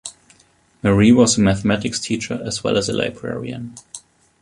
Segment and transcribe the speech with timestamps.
[0.81, 3.75] Marie was a mathematics teacher as well as a librarian.